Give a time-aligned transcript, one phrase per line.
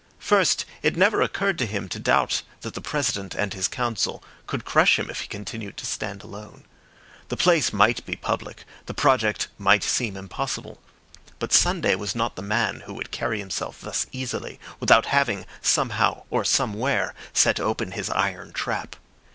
[0.17, 4.65] First, it never occurred to him to doubt that the President and his Council could
[4.65, 6.63] crush him if he continued to stand alone.
[7.27, 10.79] The place might be public, the project might seem impossible.
[11.37, 16.23] But Sunday was not the man who would carry himself thus easily without having, somehow
[16.31, 18.95] or somewhere, set open his iron trap.